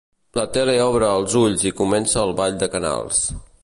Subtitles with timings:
[0.37, 3.27] La tele obre els ulls i comença el ball de canals.